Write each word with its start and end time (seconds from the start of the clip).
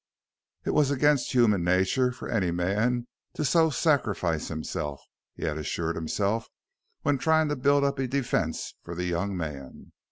It 0.65 0.71
was 0.71 0.89
against 0.89 1.31
human 1.35 1.63
nature 1.63 2.11
for 2.11 2.27
any 2.27 2.49
man 2.49 3.05
to 3.35 3.45
so 3.45 3.69
sacrifice 3.69 4.47
himself, 4.47 4.99
he 5.35 5.43
had 5.45 5.59
assured 5.59 5.95
himself 5.95 6.47
when 7.03 7.19
trying 7.19 7.49
to 7.49 7.55
build 7.55 7.83
up 7.83 7.99
a 7.99 8.07
defense 8.07 8.73
for 8.83 8.95
the 8.95 9.05
young 9.05 9.37
man. 9.37 9.91